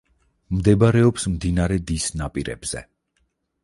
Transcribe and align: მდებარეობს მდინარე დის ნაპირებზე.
მდებარეობს 0.59 1.29
მდინარე 1.35 1.81
დის 1.93 2.11
ნაპირებზე. 2.25 2.87